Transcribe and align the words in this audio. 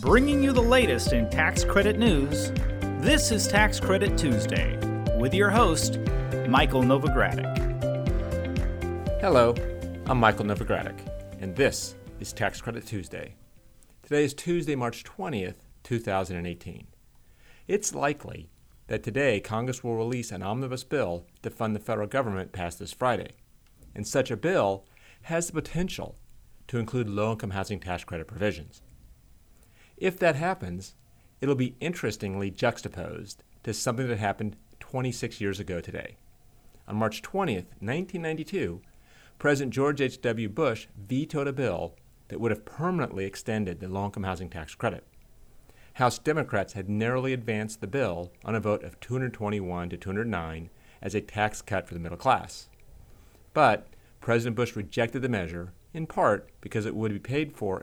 Bringing 0.00 0.44
you 0.44 0.52
the 0.52 0.62
latest 0.62 1.12
in 1.12 1.28
tax 1.28 1.64
credit 1.64 1.98
news, 1.98 2.52
this 3.00 3.32
is 3.32 3.48
Tax 3.48 3.80
Credit 3.80 4.16
Tuesday 4.16 4.78
with 5.18 5.34
your 5.34 5.50
host, 5.50 5.98
Michael 6.46 6.82
Novogradac. 6.82 7.58
Hello, 9.20 9.56
I'm 10.06 10.18
Michael 10.18 10.44
Novogradac, 10.44 10.96
and 11.40 11.56
this 11.56 11.96
is 12.20 12.32
Tax 12.32 12.60
Credit 12.60 12.86
Tuesday. 12.86 13.34
Today 14.04 14.22
is 14.22 14.34
Tuesday, 14.34 14.76
March 14.76 15.02
20th, 15.02 15.56
2018. 15.82 16.86
It's 17.66 17.92
likely 17.92 18.50
that 18.86 19.02
today 19.02 19.40
Congress 19.40 19.82
will 19.82 19.96
release 19.96 20.30
an 20.30 20.44
omnibus 20.44 20.84
bill 20.84 21.26
to 21.42 21.50
fund 21.50 21.74
the 21.74 21.80
federal 21.80 22.06
government 22.06 22.52
passed 22.52 22.78
this 22.78 22.92
Friday. 22.92 23.32
And 23.96 24.06
such 24.06 24.30
a 24.30 24.36
bill 24.36 24.84
has 25.22 25.48
the 25.48 25.54
potential 25.54 26.14
to 26.68 26.78
include 26.78 27.08
low 27.08 27.32
income 27.32 27.50
housing 27.50 27.80
tax 27.80 28.04
credit 28.04 28.28
provisions. 28.28 28.80
If 30.00 30.16
that 30.20 30.36
happens, 30.36 30.94
it'll 31.40 31.56
be 31.56 31.74
interestingly 31.80 32.50
juxtaposed 32.50 33.42
to 33.64 33.74
something 33.74 34.06
that 34.08 34.18
happened 34.18 34.56
26 34.78 35.40
years 35.40 35.58
ago 35.58 35.80
today. 35.80 36.16
On 36.86 36.96
March 36.96 37.20
20th, 37.20 37.66
1992, 37.80 38.80
President 39.38 39.74
George 39.74 40.00
H.W. 40.00 40.48
Bush 40.48 40.86
vetoed 40.96 41.48
a 41.48 41.52
bill 41.52 41.94
that 42.28 42.40
would 42.40 42.52
have 42.52 42.64
permanently 42.64 43.24
extended 43.24 43.80
the 43.80 43.88
low 43.88 44.04
income 44.04 44.22
housing 44.22 44.48
tax 44.48 44.74
credit. 44.74 45.04
House 45.94 46.18
Democrats 46.18 46.74
had 46.74 46.88
narrowly 46.88 47.32
advanced 47.32 47.80
the 47.80 47.86
bill 47.88 48.32
on 48.44 48.54
a 48.54 48.60
vote 48.60 48.84
of 48.84 49.00
221 49.00 49.90
to 49.90 49.96
209 49.96 50.70
as 51.02 51.14
a 51.14 51.20
tax 51.20 51.60
cut 51.60 51.88
for 51.88 51.94
the 51.94 52.00
middle 52.00 52.18
class. 52.18 52.68
But 53.52 53.88
President 54.20 54.54
Bush 54.54 54.76
rejected 54.76 55.22
the 55.22 55.28
measure, 55.28 55.72
in 55.92 56.06
part 56.06 56.48
because 56.60 56.86
it 56.86 56.94
would 56.94 57.12
be 57.12 57.18
paid 57.18 57.56
for 57.56 57.82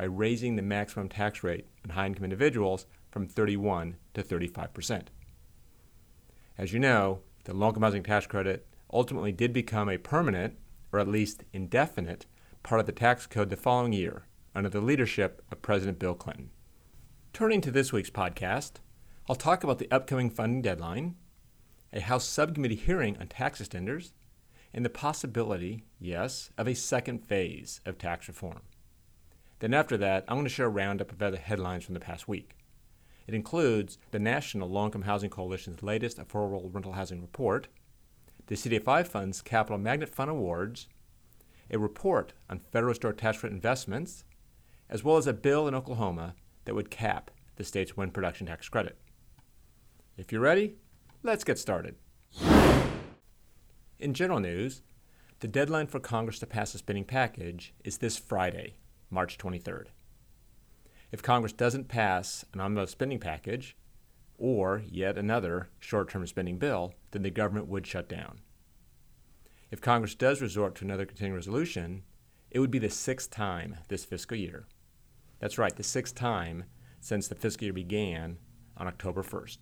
by 0.00 0.06
raising 0.06 0.56
the 0.56 0.62
maximum 0.62 1.10
tax 1.10 1.42
rate 1.42 1.66
on 1.84 1.90
high 1.90 2.06
income 2.06 2.24
individuals 2.24 2.86
from 3.10 3.26
31 3.26 3.96
to 4.14 4.22
35 4.22 4.72
percent. 4.72 5.10
As 6.56 6.72
you 6.72 6.78
know, 6.78 7.20
the 7.44 7.52
low 7.52 7.68
income 7.68 7.82
housing 7.82 8.02
tax 8.02 8.26
credit 8.26 8.66
ultimately 8.94 9.30
did 9.30 9.52
become 9.52 9.90
a 9.90 9.98
permanent, 9.98 10.56
or 10.90 11.00
at 11.00 11.06
least 11.06 11.44
indefinite, 11.52 12.24
part 12.62 12.80
of 12.80 12.86
the 12.86 12.92
tax 12.92 13.26
code 13.26 13.50
the 13.50 13.58
following 13.58 13.92
year 13.92 14.26
under 14.54 14.70
the 14.70 14.80
leadership 14.80 15.42
of 15.52 15.60
President 15.60 15.98
Bill 15.98 16.14
Clinton. 16.14 16.48
Turning 17.34 17.60
to 17.60 17.70
this 17.70 17.92
week's 17.92 18.08
podcast, 18.08 18.76
I'll 19.28 19.36
talk 19.36 19.62
about 19.62 19.78
the 19.78 19.92
upcoming 19.92 20.30
funding 20.30 20.62
deadline, 20.62 21.16
a 21.92 22.00
House 22.00 22.24
subcommittee 22.24 22.74
hearing 22.74 23.18
on 23.18 23.26
tax 23.26 23.60
extenders, 23.60 24.12
and 24.72 24.82
the 24.82 24.88
possibility, 24.88 25.84
yes, 25.98 26.52
of 26.56 26.66
a 26.66 26.74
second 26.74 27.18
phase 27.18 27.82
of 27.84 27.98
tax 27.98 28.28
reform. 28.28 28.62
Then, 29.60 29.74
after 29.74 29.96
that, 29.98 30.24
I'm 30.26 30.36
going 30.36 30.44
to 30.44 30.50
share 30.50 30.66
a 30.66 30.70
roundup 30.70 31.12
of 31.12 31.22
other 31.22 31.36
headlines 31.36 31.84
from 31.84 31.94
the 31.94 32.00
past 32.00 32.26
week. 32.26 32.56
It 33.26 33.34
includes 33.34 33.98
the 34.10 34.18
National 34.18 34.68
Low 34.68 34.86
Income 34.86 35.02
Housing 35.02 35.30
Coalition's 35.30 35.82
latest 35.82 36.18
affordable 36.18 36.74
rental 36.74 36.92
housing 36.92 37.20
report, 37.20 37.68
the 38.46 38.56
CDFI 38.56 39.06
Fund's 39.06 39.42
Capital 39.42 39.78
Magnet 39.78 40.08
Fund 40.08 40.30
Awards, 40.30 40.88
a 41.70 41.78
report 41.78 42.32
on 42.48 42.58
federal 42.58 42.92
historic 42.92 43.18
tax 43.18 43.38
credit 43.38 43.54
investments, 43.54 44.24
as 44.88 45.04
well 45.04 45.16
as 45.16 45.26
a 45.26 45.32
bill 45.32 45.68
in 45.68 45.74
Oklahoma 45.74 46.34
that 46.64 46.74
would 46.74 46.90
cap 46.90 47.30
the 47.56 47.64
state's 47.64 47.96
wind 47.96 48.12
production 48.14 48.46
tax 48.46 48.68
credit. 48.68 48.98
If 50.16 50.32
you're 50.32 50.40
ready, 50.40 50.74
let's 51.22 51.44
get 51.44 51.58
started. 51.58 51.94
In 53.98 54.14
general 54.14 54.40
news, 54.40 54.82
the 55.40 55.48
deadline 55.48 55.86
for 55.86 56.00
Congress 56.00 56.38
to 56.40 56.46
pass 56.46 56.74
a 56.74 56.78
spending 56.78 57.04
package 57.04 57.74
is 57.84 57.98
this 57.98 58.18
Friday, 58.18 58.74
March 59.10 59.38
23rd. 59.38 59.86
If 61.12 61.22
Congress 61.22 61.52
doesn't 61.52 61.88
pass 61.88 62.44
an 62.52 62.60
omnibus 62.60 62.92
spending 62.92 63.18
package 63.18 63.76
or 64.38 64.82
yet 64.88 65.18
another 65.18 65.68
short 65.78 66.08
term 66.08 66.26
spending 66.26 66.58
bill, 66.58 66.94
then 67.10 67.22
the 67.22 67.30
government 67.30 67.68
would 67.68 67.86
shut 67.86 68.08
down. 68.08 68.40
If 69.70 69.80
Congress 69.80 70.14
does 70.14 70.40
resort 70.40 70.74
to 70.76 70.84
another 70.84 71.06
continuing 71.06 71.36
resolution, 71.36 72.02
it 72.50 72.58
would 72.58 72.70
be 72.70 72.78
the 72.78 72.90
sixth 72.90 73.30
time 73.30 73.76
this 73.88 74.04
fiscal 74.04 74.36
year. 74.36 74.66
That's 75.38 75.58
right, 75.58 75.74
the 75.74 75.82
sixth 75.82 76.14
time 76.14 76.64
since 77.00 77.28
the 77.28 77.34
fiscal 77.34 77.64
year 77.64 77.72
began 77.72 78.38
on 78.76 78.86
October 78.86 79.22
1st. 79.22 79.58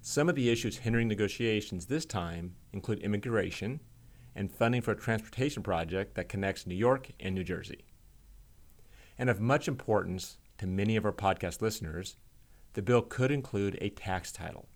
Some 0.00 0.28
of 0.28 0.34
the 0.34 0.50
issues 0.50 0.78
hindering 0.78 1.08
negotiations 1.08 1.86
this 1.86 2.04
time 2.04 2.56
include 2.72 3.00
immigration 3.00 3.80
and 4.34 4.52
funding 4.52 4.82
for 4.82 4.92
a 4.92 4.96
transportation 4.96 5.62
project 5.62 6.14
that 6.14 6.28
connects 6.28 6.66
New 6.66 6.74
York 6.74 7.10
and 7.20 7.34
New 7.34 7.44
Jersey. 7.44 7.84
And 9.18 9.30
of 9.30 9.40
much 9.40 9.68
importance 9.68 10.38
to 10.58 10.66
many 10.66 10.96
of 10.96 11.04
our 11.04 11.12
podcast 11.12 11.62
listeners, 11.62 12.16
the 12.74 12.82
bill 12.82 13.02
could 13.02 13.30
include 13.30 13.78
a 13.80 13.90
tax 13.90 14.32
title. 14.32 14.68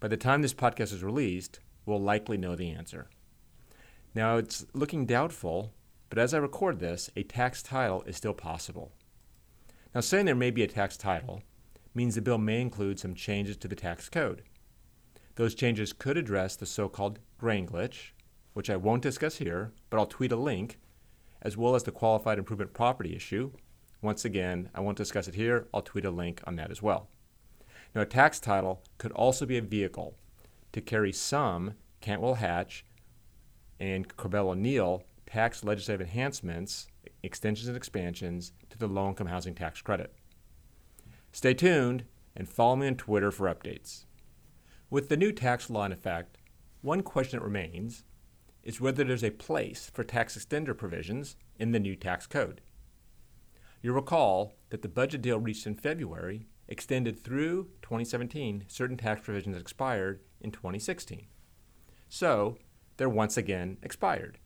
By 0.00 0.08
the 0.08 0.16
time 0.16 0.40
this 0.40 0.54
podcast 0.54 0.92
is 0.92 1.04
released, 1.04 1.60
we'll 1.84 2.00
likely 2.00 2.38
know 2.38 2.56
the 2.56 2.70
answer. 2.70 3.08
Now, 4.14 4.38
it's 4.38 4.64
looking 4.72 5.06
doubtful, 5.06 5.72
but 6.08 6.18
as 6.18 6.32
I 6.32 6.38
record 6.38 6.80
this, 6.80 7.10
a 7.14 7.22
tax 7.22 7.62
title 7.62 8.02
is 8.02 8.16
still 8.16 8.32
possible. 8.34 8.92
Now, 9.94 10.00
saying 10.00 10.26
there 10.26 10.34
may 10.34 10.50
be 10.50 10.62
a 10.62 10.68
tax 10.68 10.96
title 10.96 11.42
means 11.94 12.14
the 12.14 12.22
bill 12.22 12.38
may 12.38 12.60
include 12.60 12.98
some 12.98 13.14
changes 13.14 13.56
to 13.58 13.68
the 13.68 13.76
tax 13.76 14.08
code. 14.08 14.42
Those 15.34 15.54
changes 15.54 15.92
could 15.92 16.16
address 16.16 16.56
the 16.56 16.66
so 16.66 16.88
called 16.88 17.18
grain 17.38 17.66
glitch, 17.66 18.12
which 18.52 18.70
I 18.70 18.76
won't 18.76 19.02
discuss 19.02 19.36
here, 19.36 19.72
but 19.88 19.98
I'll 19.98 20.06
tweet 20.06 20.32
a 20.32 20.36
link 20.36 20.78
as 21.42 21.56
well 21.56 21.74
as 21.74 21.82
the 21.82 21.92
qualified 21.92 22.38
improvement 22.38 22.72
property 22.72 23.14
issue. 23.14 23.50
Once 24.02 24.24
again, 24.24 24.70
I 24.74 24.80
won't 24.80 24.96
discuss 24.96 25.28
it 25.28 25.34
here. 25.34 25.66
I'll 25.72 25.82
tweet 25.82 26.04
a 26.04 26.10
link 26.10 26.40
on 26.46 26.56
that 26.56 26.70
as 26.70 26.82
well. 26.82 27.08
Now, 27.94 28.02
a 28.02 28.06
tax 28.06 28.40
title 28.40 28.82
could 28.98 29.12
also 29.12 29.46
be 29.46 29.56
a 29.56 29.62
vehicle 29.62 30.16
to 30.72 30.80
carry 30.80 31.12
some 31.12 31.74
Cantwell 32.00 32.34
Hatch 32.34 32.84
and 33.78 34.08
Curbelo-Neal 34.16 35.02
tax 35.26 35.62
legislative 35.64 36.06
enhancements, 36.06 36.88
extensions, 37.22 37.68
and 37.68 37.76
expansions 37.76 38.52
to 38.68 38.78
the 38.78 38.86
low 38.86 39.08
income 39.08 39.28
housing 39.28 39.54
tax 39.54 39.80
credit. 39.80 40.12
Stay 41.32 41.54
tuned 41.54 42.04
and 42.36 42.48
follow 42.48 42.76
me 42.76 42.86
on 42.86 42.96
Twitter 42.96 43.30
for 43.30 43.52
updates. 43.52 44.04
With 44.88 45.08
the 45.08 45.16
new 45.16 45.32
tax 45.32 45.70
law 45.70 45.84
in 45.84 45.92
effect, 45.92 46.38
one 46.82 47.02
question 47.02 47.38
that 47.38 47.44
remains 47.44 48.04
is 48.62 48.80
whether 48.80 49.04
there's 49.04 49.24
a 49.24 49.30
place 49.30 49.90
for 49.92 50.04
tax 50.04 50.36
extender 50.36 50.76
provisions 50.76 51.36
in 51.58 51.72
the 51.72 51.80
new 51.80 51.96
tax 51.96 52.26
code. 52.26 52.60
You'll 53.82 53.94
recall 53.94 54.56
that 54.70 54.82
the 54.82 54.88
budget 54.88 55.22
deal 55.22 55.38
reached 55.38 55.66
in 55.66 55.74
February 55.74 56.46
extended 56.68 57.18
through 57.18 57.68
2017 57.82 58.64
certain 58.68 58.96
tax 58.96 59.22
provisions 59.22 59.56
expired 59.56 60.20
in 60.40 60.50
2016. 60.50 61.26
So, 62.08 62.58
they're 62.96 63.08
once 63.08 63.36
again 63.36 63.78
expired. 63.82 64.38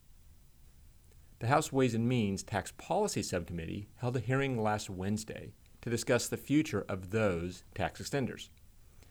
The 1.41 1.49
House 1.49 1.73
Ways 1.73 1.95
and 1.95 2.09
Means 2.09 2.43
Tax 2.43 2.73
Policy 2.79 3.23
Subcommittee 3.23 3.89
held 3.97 4.17
a 4.17 4.21
hearing 4.21 4.63
last 4.63 4.89
Wednesday 4.89 5.53
to 5.83 5.91
discuss 5.91 6.29
the 6.29 6.37
future 6.37 6.85
of 6.89 7.11
those 7.11 7.65
tax 7.75 8.01
extenders. 8.01 8.49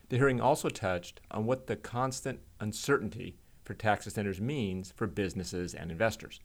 The 0.09 0.17
hearing 0.17 0.41
also 0.41 0.69
touched 0.69 1.21
on 1.29 1.45
what 1.45 1.67
the 1.67 1.75
constant 1.75 2.39
uncertainty 2.59 3.37
for 3.63 3.74
tax 3.74 4.07
extenders 4.07 4.40
means 4.40 4.94
for 4.96 5.07
businesses 5.07 5.74
and 5.74 5.91
investors. 5.91 6.40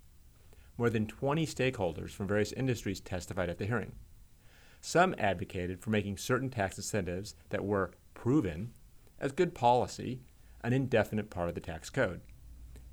More 0.77 0.91
than 0.91 1.07
20 1.07 1.47
stakeholders 1.47 2.11
from 2.11 2.29
various 2.29 2.53
industries 2.53 3.01
testified 3.01 3.51
at 3.51 3.59
the 3.59 3.67
hearing. 3.67 3.93
Some 4.81 5.15
advocated 5.19 5.81
for 5.81 5.91
making 5.91 6.19
certain 6.19 6.51
tax 6.51 6.77
incentives 6.77 7.35
that 7.51 7.65
were 7.65 7.91
proven 8.15 8.73
as 9.19 9.33
good 9.33 9.55
policy 9.55 10.21
an 10.63 10.73
indefinite 10.73 11.31
part 11.31 11.49
of 11.49 11.55
the 11.55 11.61
tax 11.61 11.91
code. 11.91 12.21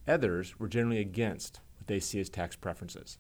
Others 0.07 0.59
were 0.59 0.67
generally 0.67 0.99
against 0.99 1.59
what 1.77 1.87
they 1.87 1.99
see 1.99 2.19
as 2.19 2.29
tax 2.29 2.55
preferences. 2.55 3.17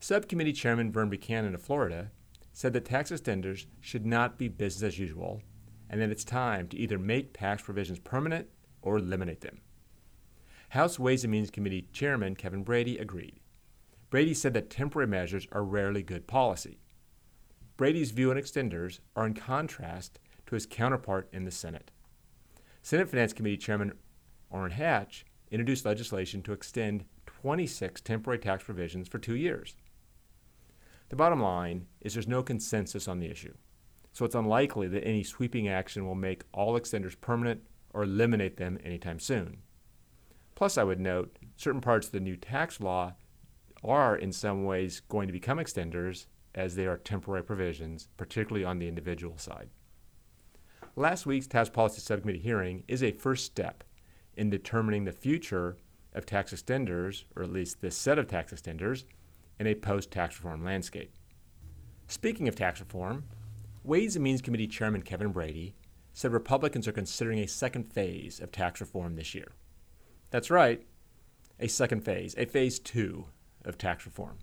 Subcommittee 0.00 0.52
Chairman 0.52 0.90
Vern 0.92 1.08
Buchanan 1.08 1.54
of 1.54 1.62
Florida 1.62 2.10
said 2.52 2.72
that 2.72 2.84
tax 2.84 3.10
extenders 3.10 3.66
should 3.80 4.04
not 4.04 4.36
be 4.36 4.48
business 4.48 4.94
as 4.94 4.98
usual 4.98 5.42
and 5.88 6.00
that 6.00 6.10
it's 6.10 6.24
time 6.24 6.68
to 6.68 6.76
either 6.76 6.98
make 6.98 7.32
tax 7.32 7.62
provisions 7.62 7.98
permanent 7.98 8.48
or 8.80 8.96
eliminate 8.96 9.42
them. 9.42 9.60
House 10.72 10.98
Ways 10.98 11.22
and 11.22 11.30
Means 11.30 11.50
Committee 11.50 11.86
Chairman 11.92 12.34
Kevin 12.34 12.62
Brady 12.62 12.96
agreed. 12.96 13.40
Brady 14.08 14.32
said 14.32 14.54
that 14.54 14.70
temporary 14.70 15.06
measures 15.06 15.46
are 15.52 15.62
rarely 15.62 16.02
good 16.02 16.26
policy. 16.26 16.78
Brady's 17.76 18.10
view 18.10 18.30
on 18.30 18.38
extenders 18.38 19.00
are 19.14 19.26
in 19.26 19.34
contrast 19.34 20.18
to 20.46 20.54
his 20.54 20.64
counterpart 20.64 21.28
in 21.30 21.44
the 21.44 21.50
Senate. 21.50 21.90
Senate 22.80 23.10
Finance 23.10 23.34
Committee 23.34 23.58
Chairman 23.58 23.92
Orrin 24.48 24.70
Hatch 24.70 25.26
introduced 25.50 25.84
legislation 25.84 26.40
to 26.40 26.54
extend 26.54 27.04
26 27.26 28.00
temporary 28.00 28.38
tax 28.38 28.64
provisions 28.64 29.08
for 29.08 29.18
two 29.18 29.36
years. 29.36 29.76
The 31.10 31.16
bottom 31.16 31.42
line 31.42 31.84
is 32.00 32.14
there's 32.14 32.26
no 32.26 32.42
consensus 32.42 33.06
on 33.06 33.18
the 33.18 33.30
issue, 33.30 33.52
so 34.14 34.24
it's 34.24 34.34
unlikely 34.34 34.88
that 34.88 35.06
any 35.06 35.22
sweeping 35.22 35.68
action 35.68 36.06
will 36.06 36.14
make 36.14 36.44
all 36.54 36.80
extenders 36.80 37.20
permanent 37.20 37.60
or 37.92 38.04
eliminate 38.04 38.56
them 38.56 38.78
anytime 38.82 39.18
soon. 39.18 39.58
Plus, 40.62 40.78
I 40.78 40.84
would 40.84 41.00
note 41.00 41.40
certain 41.56 41.80
parts 41.80 42.06
of 42.06 42.12
the 42.12 42.20
new 42.20 42.36
tax 42.36 42.78
law 42.78 43.14
are 43.82 44.14
in 44.14 44.30
some 44.30 44.64
ways 44.64 45.02
going 45.08 45.26
to 45.26 45.32
become 45.32 45.58
extenders 45.58 46.26
as 46.54 46.76
they 46.76 46.86
are 46.86 46.98
temporary 46.98 47.42
provisions, 47.42 48.06
particularly 48.16 48.64
on 48.64 48.78
the 48.78 48.86
individual 48.86 49.36
side. 49.38 49.70
Last 50.94 51.26
week's 51.26 51.48
Tax 51.48 51.68
Policy 51.68 52.00
Subcommittee 52.00 52.38
hearing 52.38 52.84
is 52.86 53.02
a 53.02 53.10
first 53.10 53.44
step 53.44 53.82
in 54.36 54.50
determining 54.50 55.02
the 55.02 55.10
future 55.10 55.78
of 56.14 56.26
tax 56.26 56.54
extenders, 56.54 57.24
or 57.34 57.42
at 57.42 57.52
least 57.52 57.80
this 57.80 57.96
set 57.96 58.16
of 58.16 58.28
tax 58.28 58.52
extenders, 58.52 59.02
in 59.58 59.66
a 59.66 59.74
post 59.74 60.12
tax 60.12 60.36
reform 60.38 60.64
landscape. 60.64 61.12
Speaking 62.06 62.46
of 62.46 62.54
tax 62.54 62.78
reform, 62.78 63.24
Ways 63.82 64.14
and 64.14 64.22
Means 64.22 64.40
Committee 64.40 64.68
Chairman 64.68 65.02
Kevin 65.02 65.32
Brady 65.32 65.74
said 66.12 66.32
Republicans 66.32 66.86
are 66.86 66.92
considering 66.92 67.40
a 67.40 67.48
second 67.48 67.92
phase 67.92 68.38
of 68.38 68.52
tax 68.52 68.80
reform 68.80 69.16
this 69.16 69.34
year. 69.34 69.48
That's 70.32 70.50
right, 70.50 70.82
a 71.60 71.68
second 71.68 72.06
phase, 72.06 72.34
a 72.38 72.46
phase 72.46 72.78
two 72.78 73.26
of 73.66 73.76
tax 73.76 74.06
reform. 74.06 74.38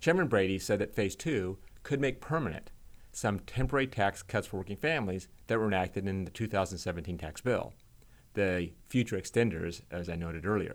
Chairman 0.00 0.26
Brady 0.26 0.58
said 0.58 0.80
that 0.80 0.92
phase 0.92 1.14
two 1.14 1.58
could 1.84 2.00
make 2.00 2.20
permanent 2.20 2.72
some 3.12 3.38
temporary 3.38 3.86
tax 3.86 4.24
cuts 4.24 4.48
for 4.48 4.56
working 4.56 4.76
families 4.76 5.28
that 5.46 5.60
were 5.60 5.68
enacted 5.68 6.08
in 6.08 6.24
the 6.24 6.32
2017 6.32 7.16
tax 7.16 7.40
bill, 7.40 7.72
the 8.32 8.72
future 8.88 9.16
extenders, 9.16 9.82
as 9.88 10.08
I 10.08 10.16
noted 10.16 10.46
earlier. 10.46 10.74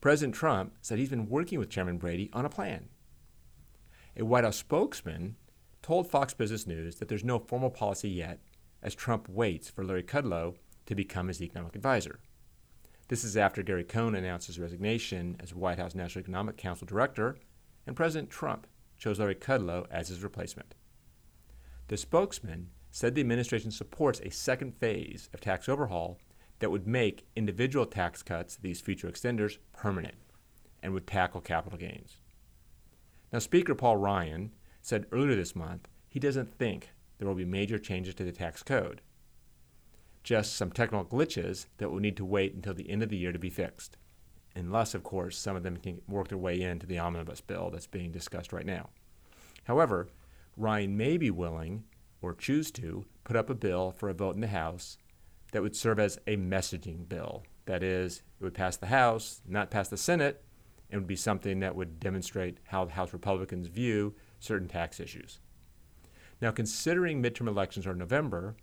President 0.00 0.36
Trump 0.36 0.74
said 0.80 1.00
he's 1.00 1.10
been 1.10 1.28
working 1.28 1.58
with 1.58 1.70
Chairman 1.70 1.98
Brady 1.98 2.30
on 2.32 2.46
a 2.46 2.50
plan. 2.50 2.88
A 4.16 4.24
White 4.24 4.44
House 4.44 4.58
spokesman 4.58 5.34
told 5.82 6.08
Fox 6.08 6.34
Business 6.34 6.68
News 6.68 6.96
that 6.96 7.08
there's 7.08 7.24
no 7.24 7.40
formal 7.40 7.70
policy 7.70 8.10
yet 8.10 8.38
as 8.80 8.94
Trump 8.94 9.28
waits 9.28 9.68
for 9.68 9.84
Larry 9.84 10.04
Kudlow 10.04 10.54
to 10.86 10.94
become 10.94 11.26
his 11.26 11.42
economic 11.42 11.74
advisor. 11.74 12.20
This 13.08 13.22
is 13.24 13.36
after 13.36 13.62
Gary 13.62 13.84
Cohn 13.84 14.14
announced 14.14 14.46
his 14.46 14.58
resignation 14.58 15.36
as 15.38 15.54
White 15.54 15.78
House 15.78 15.94
National 15.94 16.22
Economic 16.22 16.56
Council 16.56 16.86
director, 16.86 17.36
and 17.86 17.94
President 17.94 18.30
Trump 18.30 18.66
chose 18.96 19.18
Larry 19.18 19.34
Kudlow 19.34 19.86
as 19.90 20.08
his 20.08 20.22
replacement. 20.22 20.74
The 21.88 21.98
spokesman 21.98 22.70
said 22.90 23.14
the 23.14 23.20
administration 23.20 23.70
supports 23.70 24.20
a 24.20 24.30
second 24.30 24.78
phase 24.78 25.28
of 25.34 25.40
tax 25.40 25.68
overhaul 25.68 26.18
that 26.60 26.70
would 26.70 26.86
make 26.86 27.26
individual 27.36 27.84
tax 27.84 28.22
cuts, 28.22 28.56
these 28.56 28.80
future 28.80 29.10
extenders, 29.10 29.58
permanent 29.74 30.14
and 30.82 30.92
would 30.94 31.06
tackle 31.06 31.40
capital 31.40 31.78
gains. 31.78 32.20
Now, 33.32 33.38
Speaker 33.38 33.74
Paul 33.74 33.96
Ryan 33.96 34.52
said 34.80 35.06
earlier 35.12 35.34
this 35.34 35.56
month 35.56 35.88
he 36.08 36.20
doesn't 36.20 36.52
think 36.52 36.90
there 37.18 37.26
will 37.26 37.34
be 37.34 37.44
major 37.44 37.78
changes 37.78 38.14
to 38.14 38.24
the 38.24 38.32
tax 38.32 38.62
code, 38.62 39.00
just 40.24 40.56
some 40.56 40.72
technical 40.72 41.04
glitches 41.04 41.66
that 41.76 41.90
will 41.90 42.00
need 42.00 42.16
to 42.16 42.24
wait 42.24 42.54
until 42.54 42.74
the 42.74 42.90
end 42.90 43.02
of 43.02 43.10
the 43.10 43.16
year 43.16 43.30
to 43.30 43.38
be 43.38 43.50
fixed, 43.50 43.96
unless, 44.56 44.94
of 44.94 45.04
course, 45.04 45.36
some 45.36 45.54
of 45.54 45.62
them 45.62 45.76
can 45.76 46.00
work 46.08 46.28
their 46.28 46.38
way 46.38 46.60
into 46.60 46.86
the 46.86 46.98
omnibus 46.98 47.42
bill 47.42 47.70
that's 47.70 47.86
being 47.86 48.10
discussed 48.10 48.52
right 48.52 48.66
now. 48.66 48.88
However, 49.64 50.08
Ryan 50.56 50.96
may 50.96 51.18
be 51.18 51.30
willing, 51.30 51.84
or 52.22 52.34
choose 52.34 52.70
to, 52.72 53.04
put 53.22 53.36
up 53.36 53.50
a 53.50 53.54
bill 53.54 53.92
for 53.92 54.08
a 54.08 54.14
vote 54.14 54.34
in 54.34 54.40
the 54.40 54.46
House 54.48 54.96
that 55.52 55.62
would 55.62 55.76
serve 55.76 56.00
as 56.00 56.18
a 56.26 56.36
messaging 56.36 57.08
bill. 57.08 57.44
That 57.66 57.82
is, 57.82 58.22
it 58.40 58.44
would 58.44 58.54
pass 58.54 58.76
the 58.76 58.86
House, 58.86 59.42
not 59.46 59.70
pass 59.70 59.88
the 59.88 59.96
Senate, 59.96 60.42
and 60.90 61.00
would 61.00 61.08
be 61.08 61.16
something 61.16 61.60
that 61.60 61.76
would 61.76 62.00
demonstrate 62.00 62.58
how 62.64 62.84
the 62.84 62.92
House 62.92 63.12
Republicans 63.12 63.66
view 63.66 64.14
certain 64.38 64.68
tax 64.68 65.00
issues. 65.00 65.40
Now, 66.40 66.50
considering 66.50 67.22
midterm 67.22 67.48
elections 67.48 67.86
are 67.86 67.92
in 67.92 67.98
November, 67.98 68.56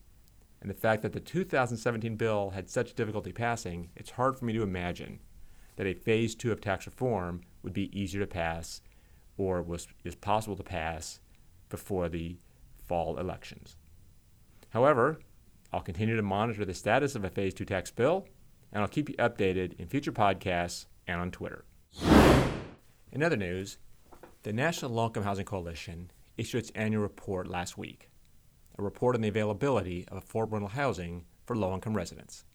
and 0.61 0.69
the 0.69 0.75
fact 0.75 1.01
that 1.01 1.13
the 1.13 1.19
2017 1.19 2.15
bill 2.15 2.51
had 2.51 2.69
such 2.69 2.93
difficulty 2.93 3.31
passing, 3.31 3.89
it's 3.95 4.11
hard 4.11 4.37
for 4.37 4.45
me 4.45 4.53
to 4.53 4.61
imagine 4.61 5.19
that 5.75 5.87
a 5.87 5.93
phase 5.93 6.35
two 6.35 6.51
of 6.51 6.61
tax 6.61 6.85
reform 6.85 7.41
would 7.63 7.73
be 7.73 7.99
easier 7.99 8.21
to 8.21 8.27
pass 8.27 8.81
or 9.37 9.61
was, 9.61 9.87
is 10.03 10.15
possible 10.15 10.55
to 10.55 10.63
pass 10.63 11.19
before 11.69 12.09
the 12.09 12.37
fall 12.87 13.17
elections. 13.17 13.75
However, 14.69 15.19
I'll 15.73 15.81
continue 15.81 16.15
to 16.15 16.21
monitor 16.21 16.65
the 16.65 16.73
status 16.73 17.15
of 17.15 17.23
a 17.23 17.29
Phase 17.29 17.53
2 17.53 17.65
tax 17.65 17.91
bill, 17.91 18.27
and 18.71 18.81
I'll 18.81 18.89
keep 18.89 19.09
you 19.09 19.15
updated 19.15 19.79
in 19.79 19.87
future 19.87 20.11
podcasts 20.11 20.85
and 21.07 21.19
on 21.19 21.31
Twitter. 21.31 21.65
In 23.11 23.23
other 23.23 23.37
news, 23.37 23.77
the 24.43 24.53
National 24.53 24.91
Low 24.91 25.07
Income 25.07 25.23
Housing 25.23 25.45
Coalition 25.45 26.11
issued 26.37 26.59
its 26.59 26.71
annual 26.75 27.01
report 27.01 27.47
last 27.47 27.77
week, 27.77 28.10
a 28.77 28.83
report 28.83 29.15
on 29.15 29.21
the 29.21 29.27
availability 29.27 30.07
of 30.09 30.23
affordable 30.23 30.69
housing 30.69 31.25
for 31.45 31.55
low 31.55 31.73
income 31.73 31.95
residents. 31.95 32.45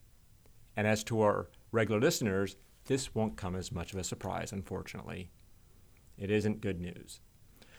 And 0.76 0.86
as 0.86 1.02
to 1.04 1.20
our 1.20 1.48
regular 1.72 2.00
listeners, 2.00 2.56
this 2.86 3.14
won't 3.14 3.36
come 3.36 3.56
as 3.56 3.72
much 3.72 3.92
of 3.92 3.98
a 3.98 4.04
surprise, 4.04 4.52
unfortunately. 4.52 5.30
It 6.18 6.30
isn't 6.30 6.60
good 6.60 6.80
news. 6.80 7.20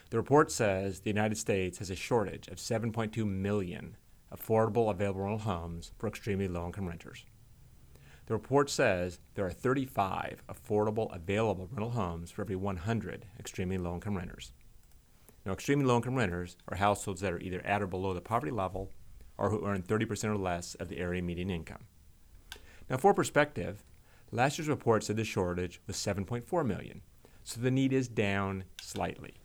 The 0.09 0.17
report 0.17 0.51
says 0.51 0.99
the 0.99 1.09
United 1.09 1.37
States 1.37 1.79
has 1.79 1.89
a 1.89 1.95
shortage 1.95 2.47
of 2.47 2.57
7.2 2.57 3.25
million 3.25 3.97
affordable 4.33 4.89
available 4.89 5.21
rental 5.21 5.39
homes 5.39 5.91
for 5.97 6.07
extremely 6.07 6.47
low 6.47 6.65
income 6.65 6.87
renters. 6.87 7.25
The 8.27 8.33
report 8.33 8.69
says 8.69 9.19
there 9.35 9.45
are 9.45 9.51
35 9.51 10.43
affordable 10.49 11.13
available 11.15 11.69
rental 11.71 11.91
homes 11.91 12.29
for 12.29 12.41
every 12.41 12.57
100 12.57 13.25
extremely 13.39 13.77
low 13.77 13.95
income 13.95 14.17
renters. 14.17 14.51
Now, 15.47 15.53
extremely 15.53 15.85
low 15.85 15.95
income 15.95 16.15
renters 16.15 16.57
are 16.67 16.75
households 16.75 17.21
that 17.21 17.31
are 17.31 17.39
either 17.39 17.65
at 17.65 17.81
or 17.81 17.87
below 17.87 18.13
the 18.13 18.19
poverty 18.19 18.51
level 18.51 18.91
or 19.37 19.49
who 19.49 19.65
earn 19.65 19.81
30% 19.81 20.25
or 20.25 20.35
less 20.35 20.75
of 20.75 20.89
the 20.89 20.97
area 20.97 21.21
median 21.21 21.49
income. 21.49 21.85
Now, 22.89 22.97
for 22.97 23.13
perspective, 23.13 23.85
last 24.29 24.57
year's 24.57 24.67
report 24.67 25.05
said 25.05 25.15
the 25.15 25.23
shortage 25.23 25.79
was 25.87 25.95
7.4 25.95 26.67
million, 26.67 26.99
so 27.45 27.61
the 27.61 27.71
need 27.71 27.93
is 27.93 28.09
down 28.09 28.65
slightly. 28.81 29.35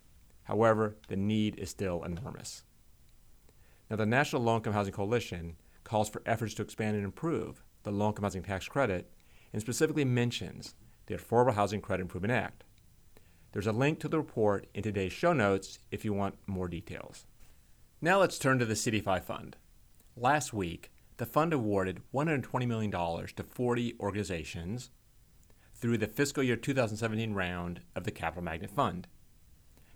However, 0.43 0.97
the 1.07 1.15
need 1.15 1.57
is 1.57 1.71
still 1.71 2.03
enormous. 2.03 2.65
Now, 3.89 3.95
the 3.95 4.05
National 4.05 4.43
Low 4.43 4.57
Income 4.57 4.73
Housing 4.73 4.93
Coalition 4.93 5.55
calls 5.85 6.09
for 6.09 6.23
efforts 6.27 6.55
to 6.55 6.63
expand 6.63 6.97
and 6.97 7.05
improve 7.05 7.63
the 7.85 7.93
Low 7.93 8.09
Income 8.09 8.25
Housing 8.25 8.43
Tax 8.43 8.67
Credit 8.67 9.09
and 9.53 9.63
specifically 9.63 10.05
mentions 10.05 10.75
the 11.07 11.15
Affordable 11.15 11.55
Housing 11.55 11.81
Credit 11.81 12.03
Improvement 12.03 12.33
Act. 12.33 12.65
There's 13.53 13.67
a 13.67 13.73
link 13.73 14.01
to 14.01 14.09
the 14.09 14.19
report 14.19 14.67
in 14.75 14.83
today's 14.83 15.13
show 15.13 15.35
notes 15.35 15.79
if 15.91 16.05
you 16.05 16.15
want 16.15 16.39
more 16.47 16.69
details. 16.69 17.27
Now 18.01 18.19
let's 18.19 18.39
turn 18.39 18.59
to 18.59 18.65
the 18.65 18.75
CDFI 18.75 19.23
Fund. 19.23 19.57
Last 20.17 20.55
week, 20.55 20.91
the 21.19 21.27
fund 21.27 21.53
awarded 21.53 22.01
$120 22.15 22.67
million 22.67 22.91
to 22.91 23.43
40 23.43 23.95
organizations 24.01 24.91
through 25.75 25.99
the 25.99 26.07
fiscal 26.07 26.43
year 26.43 26.57
2017 26.57 27.35
round 27.35 27.81
of 27.95 28.05
the 28.05 28.11
Capital 28.11 28.43
Magnet 28.43 28.71
Fund. 28.71 29.07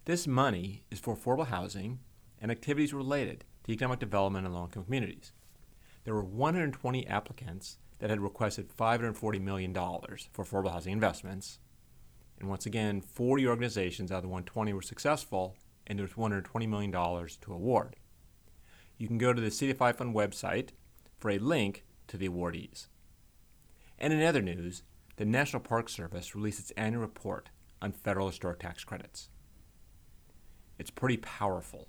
This 0.04 0.26
money 0.26 0.84
is 0.90 1.00
for 1.00 1.16
affordable 1.16 1.46
housing 1.46 2.00
and 2.40 2.50
activities 2.50 2.92
related 2.92 3.44
to 3.64 3.72
economic 3.72 4.00
development 4.00 4.46
in 4.46 4.52
low 4.52 4.64
income 4.64 4.84
communities. 4.84 5.32
There 6.04 6.14
were 6.14 6.22
120 6.22 7.06
applicants 7.06 7.78
that 8.00 8.10
had 8.10 8.20
requested 8.20 8.68
$540 8.76 9.40
million 9.40 9.72
for 9.72 10.44
affordable 10.44 10.72
housing 10.72 10.92
investments. 10.92 11.58
And 12.38 12.48
once 12.48 12.66
again, 12.66 13.00
40 13.00 13.46
organizations 13.46 14.12
out 14.12 14.18
of 14.18 14.22
the 14.22 14.28
120 14.28 14.72
were 14.72 14.82
successful, 14.82 15.56
and 15.86 15.98
there's 15.98 16.12
$120 16.12 16.68
million 16.68 16.92
to 16.92 17.52
award. 17.52 17.96
You 18.98 19.06
can 19.06 19.18
go 19.18 19.32
to 19.32 19.40
the 19.40 19.48
CDFI 19.48 19.94
Fund 19.94 20.14
website 20.14 20.70
for 21.18 21.30
a 21.30 21.38
link 21.38 21.84
to 22.08 22.16
the 22.16 22.28
awardees. 22.28 22.88
And 23.98 24.12
in 24.12 24.22
other 24.22 24.42
news, 24.42 24.82
the 25.16 25.24
National 25.24 25.60
Park 25.60 25.88
Service 25.88 26.34
released 26.34 26.60
its 26.60 26.70
annual 26.72 27.02
report 27.02 27.48
on 27.80 27.92
federal 27.92 28.26
historic 28.26 28.58
tax 28.58 28.84
credits. 28.84 29.28
It's 30.78 30.90
pretty 30.90 31.16
powerful. 31.16 31.88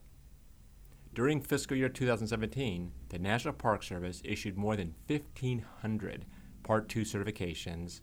During 1.14 1.42
fiscal 1.42 1.76
year 1.76 1.90
2017, 1.90 2.92
the 3.10 3.20
National 3.20 3.54
Park 3.54 3.84
Service 3.84 4.22
issued 4.24 4.58
more 4.58 4.76
than 4.76 4.96
1,500 5.08 6.26
Part 6.64 6.90
2 6.90 7.02
certifications, 7.02 8.02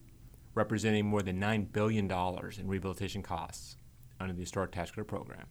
representing 0.54 1.06
more 1.06 1.22
than 1.22 1.40
$9 1.40 1.72
billion 1.72 2.10
in 2.10 2.68
rehabilitation 2.68 3.22
costs 3.22 3.76
under 4.20 4.32
the 4.32 4.40
Historic 4.40 4.72
Tax 4.72 4.90
Credit 4.90 5.08
Program. 5.08 5.46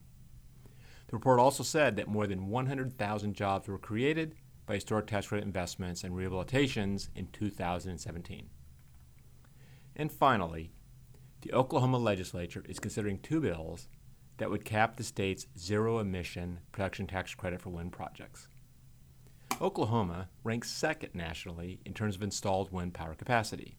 The 1.07 1.17
report 1.17 1.39
also 1.39 1.63
said 1.63 1.95
that 1.95 2.07
more 2.07 2.27
than 2.27 2.47
100,000 2.47 3.33
jobs 3.33 3.67
were 3.67 3.77
created 3.77 4.35
by 4.65 4.75
historic 4.75 5.07
tax 5.07 5.27
credit 5.27 5.45
investments 5.45 6.03
and 6.03 6.13
rehabilitations 6.15 7.09
in 7.15 7.27
2017. 7.27 8.49
And 9.95 10.11
finally, 10.11 10.71
the 11.41 11.53
Oklahoma 11.53 11.97
legislature 11.97 12.63
is 12.67 12.79
considering 12.79 13.19
two 13.19 13.41
bills 13.41 13.89
that 14.37 14.49
would 14.49 14.65
cap 14.65 14.95
the 14.95 15.03
state's 15.03 15.45
zero 15.57 15.99
emission 15.99 16.59
production 16.71 17.05
tax 17.05 17.35
credit 17.35 17.61
for 17.61 17.69
wind 17.69 17.91
projects. 17.91 18.47
Oklahoma 19.61 20.29
ranks 20.43 20.71
second 20.71 21.13
nationally 21.13 21.79
in 21.85 21.93
terms 21.93 22.15
of 22.15 22.23
installed 22.23 22.71
wind 22.71 22.93
power 22.93 23.13
capacity. 23.13 23.77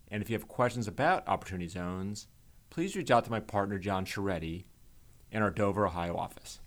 And 0.09 0.21
if 0.21 0.29
you 0.29 0.35
have 0.35 0.49
questions 0.49 0.89
about 0.89 1.25
Opportunity 1.27 1.69
Zones, 1.69 2.27
please 2.69 2.95
reach 2.95 3.11
out 3.11 3.25
to 3.25 3.31
my 3.31 3.39
partner 3.39 3.77
John 3.77 4.05
Sciarretti 4.05 4.65
in 5.31 5.41
our 5.41 5.51
Dover, 5.51 5.87
Ohio 5.87 6.17
office. 6.17 6.59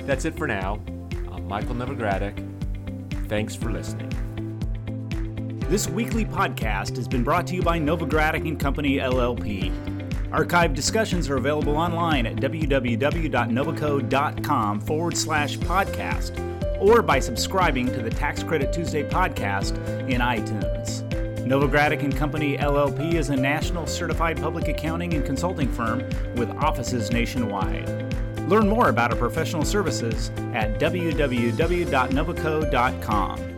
That's 0.00 0.24
it 0.24 0.36
for 0.36 0.46
now. 0.46 0.80
I'm 1.30 1.46
Michael 1.46 1.74
Novogradac. 1.74 3.28
Thanks 3.28 3.54
for 3.54 3.70
listening. 3.70 4.08
This 5.68 5.86
weekly 5.88 6.24
podcast 6.24 6.96
has 6.96 7.06
been 7.08 7.24
brought 7.24 7.46
to 7.48 7.54
you 7.54 7.62
by 7.62 7.78
Novogradac 7.78 8.46
and 8.46 8.58
Company 8.58 8.98
LLP. 8.98 10.01
Archived 10.32 10.74
discussions 10.74 11.28
are 11.28 11.36
available 11.36 11.76
online 11.76 12.26
at 12.26 12.36
www.novoco.com 12.36 14.80
forward 14.80 15.14
slash 15.14 15.58
podcast 15.58 16.80
or 16.80 17.02
by 17.02 17.20
subscribing 17.20 17.84
to 17.86 18.00
the 18.00 18.08
Tax 18.08 18.42
Credit 18.42 18.72
Tuesday 18.72 19.06
podcast 19.06 19.76
in 20.08 20.22
iTunes. 20.22 21.06
Novogradac 21.46 22.02
and 22.02 22.16
Company 22.16 22.56
LLP 22.56 23.12
is 23.14 23.28
a 23.28 23.36
national 23.36 23.86
certified 23.86 24.40
public 24.40 24.68
accounting 24.68 25.12
and 25.12 25.26
consulting 25.26 25.70
firm 25.70 25.98
with 26.36 26.48
offices 26.52 27.10
nationwide. 27.10 27.86
Learn 28.48 28.66
more 28.66 28.88
about 28.88 29.12
our 29.12 29.18
professional 29.18 29.66
services 29.66 30.30
at 30.54 30.80
www.novoco.com. 30.80 33.51